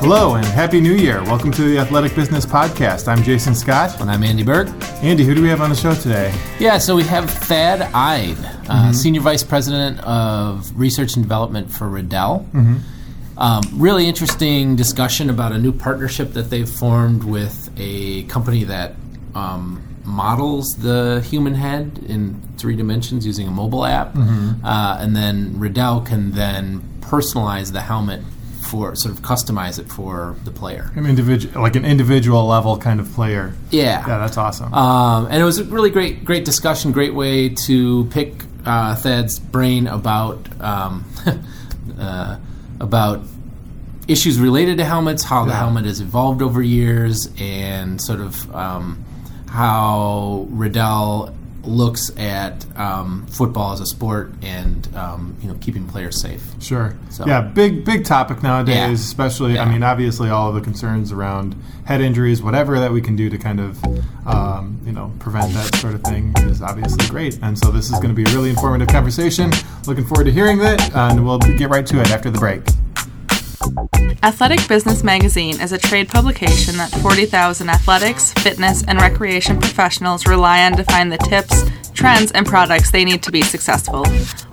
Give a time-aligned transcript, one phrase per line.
[0.00, 1.22] Hello and Happy New Year.
[1.24, 3.06] Welcome to the Athletic Business Podcast.
[3.06, 4.00] I'm Jason Scott.
[4.00, 4.68] And I'm Andy Berg.
[5.02, 6.34] Andy, who do we have on the show today?
[6.58, 8.38] Yeah, so we have Thad Ide,
[8.68, 12.46] uh, Senior Vice President of Research and Development for Riddell.
[13.36, 18.94] Um, really interesting discussion about a new partnership that they've formed with a company that
[19.34, 24.16] um, models the human head in three dimensions using a mobile app.
[24.16, 28.22] Uh, and then Riddell can then personalize the helmet
[28.62, 30.90] for sort of customize it for the player.
[30.94, 33.52] An individual, like an individual level kind of player.
[33.70, 34.06] Yeah.
[34.06, 34.72] Yeah, that's awesome.
[34.72, 36.92] Um, and it was a really great, great discussion.
[36.92, 41.04] Great way to pick uh, Thad's brain about um,
[41.98, 42.38] uh,
[42.80, 43.20] about
[44.08, 49.04] issues related to helmets, how the helmet has evolved over years, and sort of um,
[49.52, 51.34] how Riddell
[51.64, 56.42] looks at um, football as a sport and um, you know keeping players safe.
[56.60, 56.96] Sure.
[57.10, 58.90] So- Yeah, big big topic nowadays, Yeah.
[58.92, 59.58] especially.
[59.58, 63.28] I mean, obviously, all of the concerns around head injuries, whatever that we can do
[63.30, 63.78] to kind of,
[64.26, 67.38] um, you know, prevent that sort of thing is obviously great.
[67.42, 69.50] And so this is going to be a really informative conversation.
[69.86, 72.62] Looking forward to hearing it, and we'll get right to it after the break.
[74.24, 80.64] Athletic Business Magazine is a trade publication that 40,000 athletics, fitness, and recreation professionals rely
[80.64, 84.04] on to find the tips, trends, and products they need to be successful.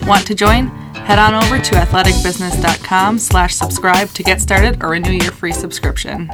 [0.07, 0.67] Want to join?
[0.95, 6.31] Head on over to athleticbusiness.com slash subscribe to get started or renew your free subscription.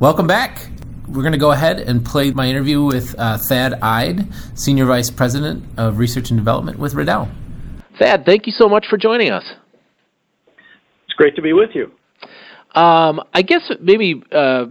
[0.00, 0.68] Welcome back.
[1.08, 5.10] We're going to go ahead and play my interview with uh, Thad Ide, Senior Vice
[5.10, 7.28] President of Research and Development with Riddell.
[7.98, 9.44] Thad, thank you so much for joining us.
[11.16, 11.90] Great to be with you.
[12.74, 14.66] Um, I guess maybe uh,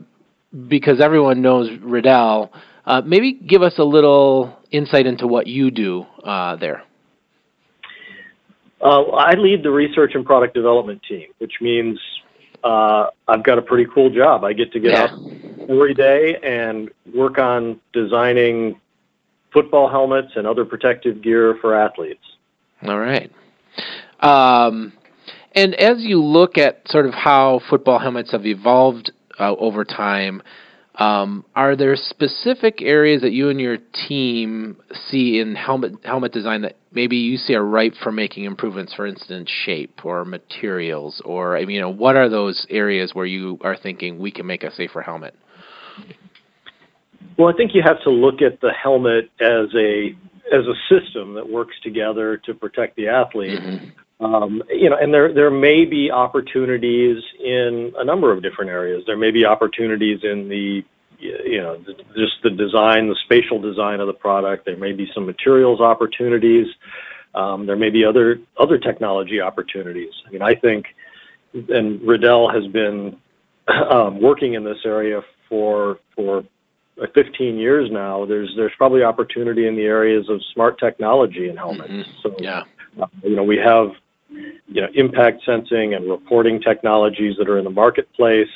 [0.67, 2.51] because everyone knows Riddell,
[2.85, 6.83] uh, maybe give us a little insight into what you do uh, there.
[8.81, 11.99] Uh, I lead the research and product development team, which means
[12.63, 14.43] uh, I've got a pretty cool job.
[14.43, 15.03] I get to get Yeah.
[15.05, 15.19] up
[15.69, 18.79] every day and work on designing
[19.51, 22.23] football helmets and other protective gear for athletes.
[22.85, 23.31] All right.
[24.19, 24.93] Um,
[25.55, 30.41] and as you look at sort of how football helmets have evolved uh, over time,
[30.95, 33.77] um, are there specific areas that you and your
[34.07, 34.77] team
[35.09, 38.93] see in helmet helmet design that maybe you see are ripe for making improvements?
[38.93, 43.25] For instance, shape or materials, or I mean, you know, what are those areas where
[43.25, 45.35] you are thinking we can make a safer helmet?
[47.37, 50.15] Well, I think you have to look at the helmet as a
[50.53, 53.59] as a system that works together to protect the athlete.
[54.19, 59.03] Um, you know, and there there may be opportunities in a number of different areas.
[59.05, 60.83] There may be opportunities in the
[61.19, 64.65] you know the, just the design, the spatial design of the product.
[64.65, 66.67] There may be some materials opportunities.
[67.33, 70.13] Um, there may be other other technology opportunities.
[70.25, 70.85] I mean, I think,
[71.53, 73.17] and Riddell has been
[73.91, 76.45] um, working in this area for for
[77.01, 78.25] uh, 15 years now.
[78.25, 81.91] There's there's probably opportunity in the areas of smart technology in helmets.
[81.91, 82.05] Mhm.
[82.23, 82.63] So Yeah.
[83.01, 83.91] uh, you know, we have
[84.67, 88.49] you know impact sensing and reporting technologies that are in the marketplace.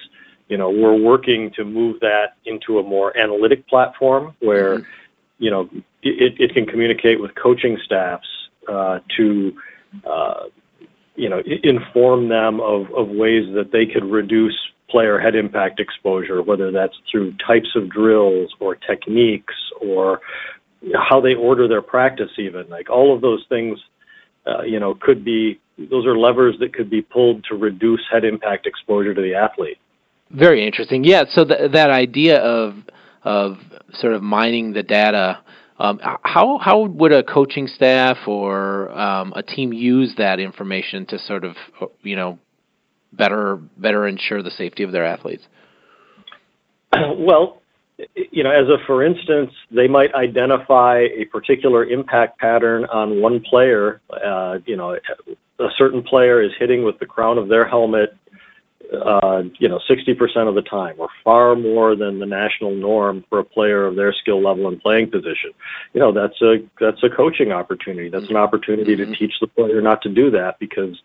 [0.48, 4.82] You know, we're working to move that into a more analytic platform where
[5.38, 5.70] you know
[6.02, 8.28] it, it can communicate with coaching staffs
[8.68, 9.56] uh, to
[10.06, 10.44] uh,
[11.16, 14.58] you know inform them of, of ways that they could reduce
[14.90, 20.20] player head impact exposure, whether that's through types of drills or techniques or
[20.96, 23.78] how they order their practice even like all of those things
[24.48, 25.60] uh, you know could be
[25.90, 29.78] those are levers that could be pulled to reduce head impact exposure to the athlete
[30.32, 31.04] Very interesting.
[31.04, 31.24] Yeah.
[31.30, 32.76] So th- that idea of
[33.24, 33.58] of
[33.94, 35.40] sort of mining the data.
[35.78, 41.20] Um, how how would a coaching staff or um, a team use that information to
[41.20, 41.56] sort of
[42.02, 42.38] you know
[43.14, 45.44] better better ensure the safety of their athletes?
[47.18, 47.62] well
[48.32, 53.42] you know as a for instance they might identify a particular impact pattern on one
[53.42, 54.98] player uh, you know
[55.60, 58.16] a certain player is hitting with the crown of their helmet
[58.94, 63.40] uh, you know, 60% of the time, or far more than the national norm for
[63.40, 65.52] a player of their skill level and playing position.
[65.94, 68.10] You know, that's a that's a coaching opportunity.
[68.10, 71.00] That's an opportunity to teach the player not to do that because,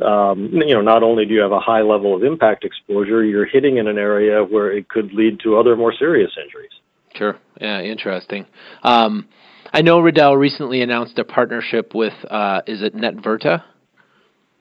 [0.00, 3.46] um, you know, not only do you have a high level of impact exposure, you're
[3.46, 6.70] hitting in an area where it could lead to other more serious injuries.
[7.16, 7.36] Sure.
[7.60, 7.80] Yeah.
[7.80, 8.46] Interesting.
[8.82, 9.28] Um,
[9.72, 13.64] I know Riddell recently announced a partnership with uh, is it NetVerta?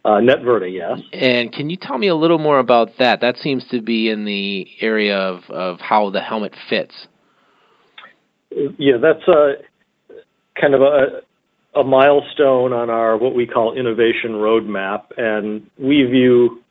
[0.05, 1.00] Uh, NetVerta, yes.
[1.13, 3.21] And can you tell me a little more about that?
[3.21, 7.07] That seems to be in the area of, of how the helmet fits.
[8.77, 9.53] Yeah, that's a
[10.59, 11.21] kind of a
[11.75, 16.61] a milestone on our what we call innovation roadmap, and we view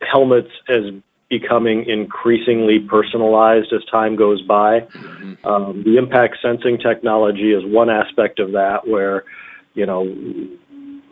[0.00, 0.84] helmets as
[1.28, 4.80] becoming increasingly personalized as time goes by.
[4.80, 5.46] Mm-hmm.
[5.46, 9.24] Um, the impact sensing technology is one aspect of that, where
[9.74, 10.04] you know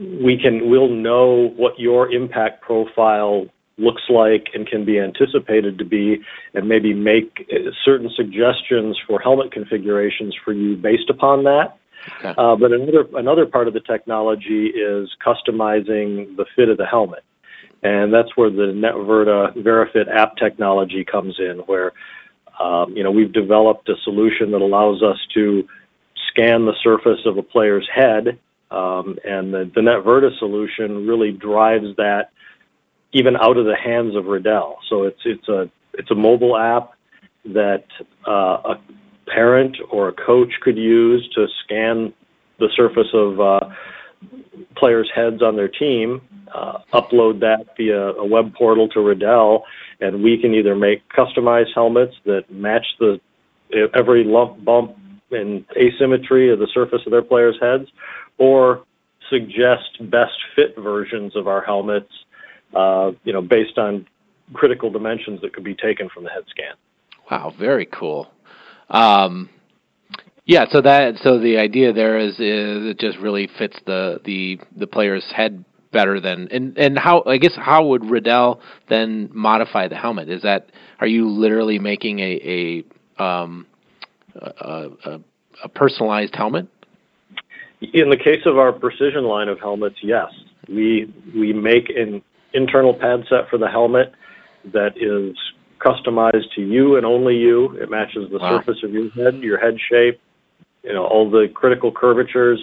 [0.01, 6.21] we'll know what your impact profile looks like and can be anticipated to be,
[6.55, 11.77] and maybe make uh, certain suggestions for helmet configurations for you based upon that.
[12.19, 12.35] Okay.
[12.37, 17.25] Uh, but another another part of the technology is customizing the fit of the helmet,
[17.83, 21.93] and that's where the NetVerta VeriFit app technology comes in, where
[22.59, 25.69] um, you know we've developed a solution that allows us to
[26.31, 28.39] scan the surface of a player's head,
[28.71, 32.31] um, and the, the NetVerta solution really drives that
[33.13, 34.79] even out of the hands of Riddell.
[34.89, 36.93] So it's it's a it's a mobile app
[37.47, 37.85] that
[38.27, 38.81] uh, a
[39.27, 42.13] parent or a coach could use to scan
[42.59, 43.61] the surface of uh,
[44.77, 46.21] players' heads on their team,
[46.55, 49.65] uh, upload that via a web portal to Riddell,
[50.01, 53.21] and we can either make customized helmets that match the
[53.95, 54.97] every lump, bump,
[55.31, 57.89] and asymmetry of the surface of their players' heads,
[58.39, 58.85] or
[59.29, 62.13] suggest best fit versions of our helmets,
[62.75, 64.07] uh, you know, based on
[64.53, 66.75] critical dimensions that could be taken from the head scan.
[67.31, 68.31] Wow, very cool.
[68.89, 69.49] Um,
[70.45, 74.59] yeah, so that so the idea there is is it just really fits the the
[74.77, 79.87] the player's head better than and and how I guess how would Riddell then modify
[79.87, 80.29] the helmet?
[80.29, 82.85] Is that are you literally making a
[83.19, 83.67] a um
[84.37, 85.21] a, a,
[85.65, 86.67] a personalized helmet?
[87.81, 90.31] In the case of our precision line of helmets, yes,
[90.69, 92.23] we we make an
[92.53, 94.13] internal pad set for the helmet
[94.73, 95.37] that is
[95.79, 97.77] customized to you and only you.
[97.77, 98.59] It matches the wow.
[98.59, 100.21] surface of your head, your head shape,
[100.83, 102.61] you know, all the critical curvatures.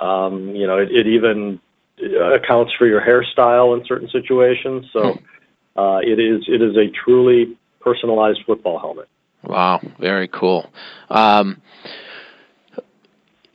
[0.00, 1.60] Um, you know, it, it even
[1.98, 4.86] accounts for your hairstyle in certain situations.
[4.92, 5.78] So hmm.
[5.78, 9.08] uh, it is it is a truly personalized football helmet.
[9.46, 10.70] Wow, very cool.
[11.10, 11.60] Um,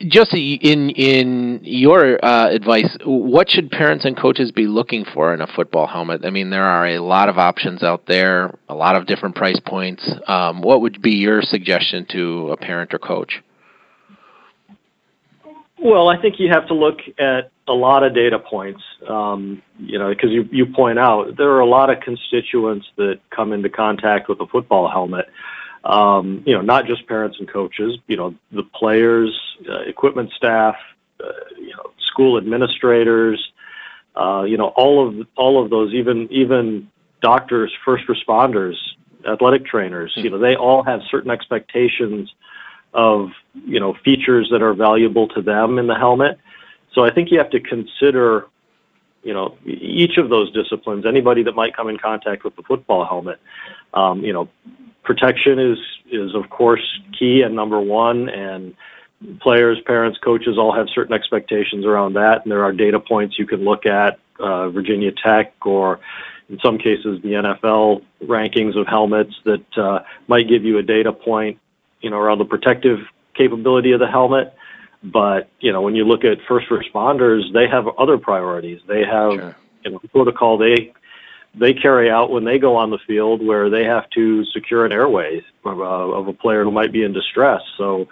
[0.07, 5.41] just in in your uh, advice, what should parents and coaches be looking for in
[5.41, 6.21] a football helmet?
[6.25, 9.59] I mean, there are a lot of options out there, a lot of different price
[9.65, 10.09] points.
[10.27, 13.41] Um, what would be your suggestion to a parent or coach?
[15.81, 18.81] Well, I think you have to look at a lot of data points.
[19.07, 23.19] Um, you know, because you you point out there are a lot of constituents that
[23.31, 25.25] come into contact with a football helmet
[25.83, 29.37] um, you know, not just parents and coaches, you know, the players,
[29.69, 30.75] uh, equipment staff,
[31.23, 33.51] uh, you know, school administrators,
[34.15, 36.89] uh, you know, all of all of those, even even
[37.21, 38.75] doctors, first responders,
[39.27, 42.33] athletic trainers, you know, they all have certain expectations
[42.93, 46.39] of you know features that are valuable to them in the helmet.
[46.93, 48.47] So I think you have to consider,
[49.23, 51.05] you know, each of those disciplines.
[51.05, 53.39] Anybody that might come in contact with the football helmet,
[53.93, 54.49] um, you know,
[55.03, 55.77] protection is
[56.11, 58.75] is of course key and number one and
[59.41, 63.45] players parents coaches all have certain expectations around that and there are data points you
[63.45, 65.99] can look at uh, virginia tech or
[66.49, 71.11] in some cases the nfl rankings of helmets that uh, might give you a data
[71.11, 71.59] point
[72.01, 72.99] you know around the protective
[73.33, 74.53] capability of the helmet
[75.03, 79.33] but you know when you look at first responders they have other priorities they have
[79.33, 79.55] sure.
[79.83, 80.91] you know protocol they
[81.55, 84.91] they carry out when they go on the field where they have to secure an
[84.91, 87.61] airway of, uh, of a player who might be in distress.
[87.77, 88.07] So,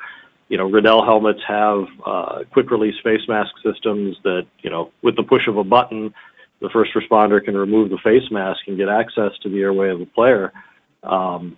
[0.50, 5.16] you know, Riddell helmets have uh, quick release face mask systems that, you know, with
[5.16, 6.14] the push of a button,
[6.62, 10.00] the first responder can remove the face mask and get access to the airway of
[10.00, 10.52] the player.
[11.04, 11.58] Um,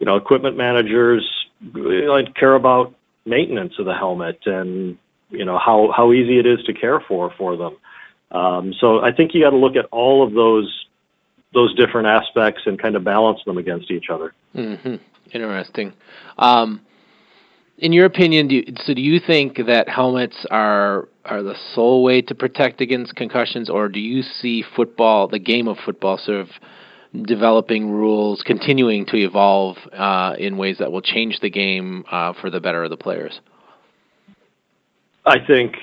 [0.00, 1.28] you know, equipment managers
[1.72, 4.98] like care about maintenance of the helmet and
[5.30, 7.76] you know how how easy it is to care for for them.
[8.32, 10.86] Um, so I think you got to look at all of those
[11.54, 14.32] those different aspects and kind of balance them against each other.
[14.54, 14.96] Mm-hmm.
[15.32, 15.92] Interesting.
[16.38, 16.80] Um,
[17.78, 22.02] in your opinion, do you, so do you think that helmets are are the sole
[22.02, 26.40] way to protect against concussions, or do you see football, the game of football, sort
[26.40, 26.48] of
[27.26, 32.50] developing rules, continuing to evolve uh, in ways that will change the game uh, for
[32.50, 33.40] the better of the players?
[35.24, 35.76] I think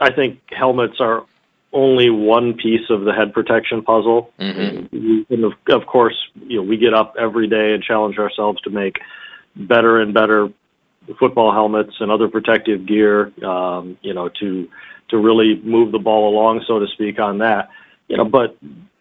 [0.00, 1.24] I think helmets are
[1.74, 4.32] only one piece of the head protection puzzle.
[4.40, 5.32] Mm-hmm.
[5.32, 6.16] And of, of course,
[6.46, 9.00] you know, we get up every day and challenge ourselves to make
[9.56, 10.48] better and better
[11.18, 13.32] football helmets and other protective gear.
[13.44, 14.68] Um, you know, to
[15.08, 17.70] to really move the ball along, so to speak, on that.
[18.08, 18.56] You know, but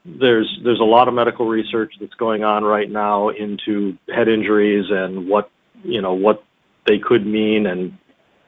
[0.05, 4.85] there's there's a lot of medical research that's going on right now into head injuries
[4.89, 5.49] and what
[5.83, 6.43] you know what
[6.85, 7.97] they could mean and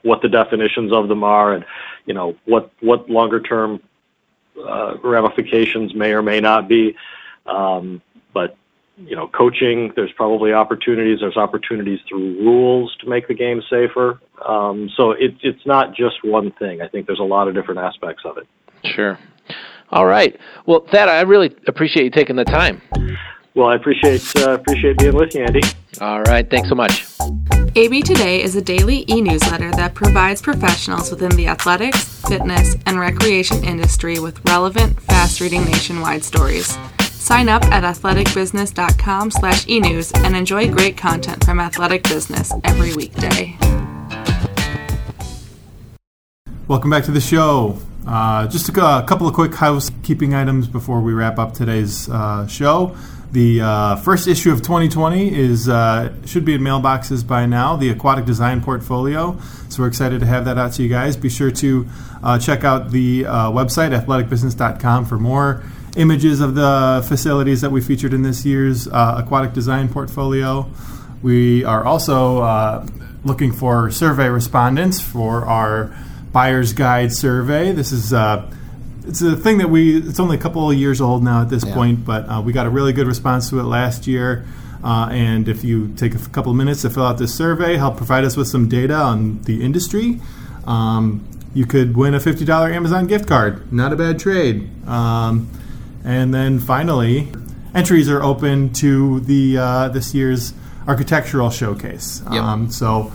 [0.01, 1.65] what the definitions of them are, and
[2.05, 3.81] you know what what longer term
[4.65, 6.95] uh, ramifications may or may not be.
[7.45, 8.01] Um,
[8.33, 8.57] but
[8.97, 11.19] you know, coaching, there's probably opportunities.
[11.19, 14.19] There's opportunities through rules to make the game safer.
[14.45, 16.81] Um, so it, it's not just one thing.
[16.81, 18.47] I think there's a lot of different aspects of it.
[18.83, 19.19] Sure.
[19.91, 20.39] All right.
[20.65, 22.81] Well, Thad, I really appreciate you taking the time.
[23.53, 25.61] Well, I appreciate uh, appreciate being with you, Andy.
[26.01, 26.49] All right.
[26.49, 27.05] Thanks so much.
[27.77, 32.97] AB Today is a daily e newsletter that provides professionals within the athletics, fitness, and
[32.97, 36.77] recreation industry with relevant, fast reading nationwide stories.
[37.01, 42.95] Sign up at athleticbusiness.com slash e news and enjoy great content from Athletic Business every
[42.95, 43.57] weekday.
[46.69, 47.77] Welcome back to the show.
[48.07, 48.71] Uh, just a,
[49.05, 52.95] couple of quick housekeeping items before we wrap up today's uh, show.
[53.31, 57.75] The uh, first issue of 2020 is uh, should be in mailboxes by now.
[57.75, 59.37] The aquatic design portfolio.
[59.69, 61.17] So we're excited to have that out to you guys.
[61.17, 61.87] Be sure to
[62.23, 65.63] uh, check out the uh, website athleticbusiness.com for more
[65.97, 70.69] images of the facilities that we featured in this year's uh, aquatic design portfolio.
[71.21, 72.87] We are also uh,
[73.23, 75.95] looking for survey respondents for our
[76.31, 77.71] buyer's guide survey.
[77.71, 78.49] This is uh,
[79.07, 81.65] it's a thing that we it's only a couple of years old now at this
[81.65, 81.73] yeah.
[81.73, 84.45] point, but uh, we got a really good response to it last year.
[84.83, 87.97] Uh, and if you take a couple of minutes to fill out this survey, help
[87.97, 90.21] provide us with some data on the industry.
[90.65, 93.71] Um, you could win a $50 Amazon gift card.
[93.73, 94.69] Not a bad trade.
[94.87, 95.49] Um,
[96.03, 97.31] and then finally,
[97.73, 100.53] entries are open to the uh, this year's
[100.87, 102.21] architectural showcase.
[102.31, 102.43] Yep.
[102.43, 103.11] Um, so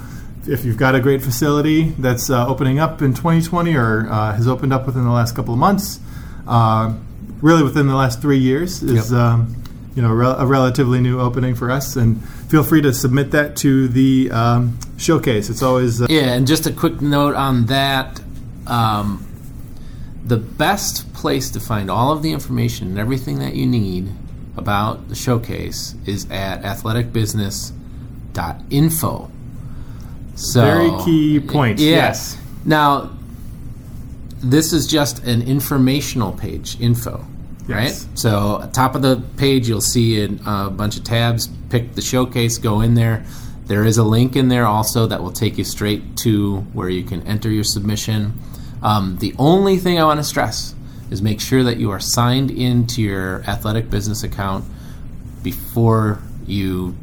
[0.46, 4.46] if you've got a great facility that's uh, opening up in 2020 or uh, has
[4.48, 6.00] opened up within the last couple of months,
[6.46, 6.94] uh,
[7.40, 9.20] really within the last three years, is yep.
[9.20, 9.54] um,
[9.94, 11.96] you know a relatively new opening for us.
[11.96, 15.48] And feel free to submit that to the um, showcase.
[15.50, 16.34] It's always uh, yeah.
[16.34, 18.20] And just a quick note on that.
[18.66, 19.26] Um,
[20.24, 24.12] the best place to find all of the information and everything that you need
[24.56, 29.30] about the showcase is at athleticbusiness.info.
[30.40, 31.78] So, Very key point.
[31.78, 31.90] Yeah.
[31.90, 32.38] Yes.
[32.64, 33.10] Now,
[34.42, 37.26] this is just an informational page, info,
[37.68, 37.68] yes.
[37.68, 38.18] right?
[38.18, 41.48] So, top of the page, you'll see a, a bunch of tabs.
[41.68, 43.22] Pick the showcase, go in there.
[43.66, 47.04] There is a link in there also that will take you straight to where you
[47.04, 48.32] can enter your submission.
[48.82, 50.74] Um, the only thing I want to stress
[51.10, 54.64] is make sure that you are signed into your athletic business account
[55.42, 56.96] before you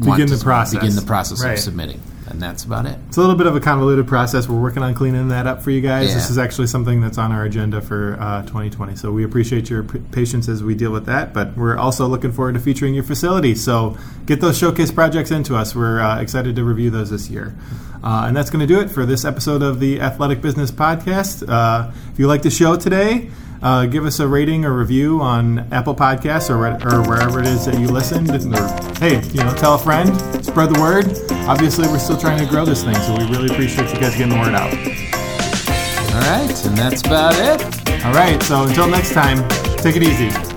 [0.00, 0.80] begin the process.
[0.80, 1.52] Begin the process right.
[1.52, 2.96] of submitting and that's about it.
[3.08, 4.48] It's a little bit of a convoluted process.
[4.48, 6.08] We're working on cleaning that up for you guys.
[6.08, 6.14] Yeah.
[6.14, 8.96] This is actually something that's on our agenda for uh, 2020.
[8.96, 11.34] So we appreciate your p- patience as we deal with that.
[11.34, 13.54] But we're also looking forward to featuring your facility.
[13.54, 15.74] So get those showcase projects into us.
[15.74, 17.54] We're uh, excited to review those this year.
[18.02, 21.46] Uh, and that's going to do it for this episode of the Athletic Business Podcast.
[21.46, 23.30] Uh, if you like the show today,
[23.62, 27.66] uh, give us a rating or review on Apple Podcasts or, or wherever it is
[27.66, 28.26] that you listen.
[28.96, 30.08] Hey, you know, tell a friend,
[30.44, 31.06] spread the word.
[31.48, 34.30] Obviously, we're still trying to grow this thing, so we really appreciate you guys getting
[34.30, 34.72] the word out.
[36.14, 38.04] All right, and that's about it.
[38.04, 39.46] All right, so until next time,
[39.78, 40.49] take it easy.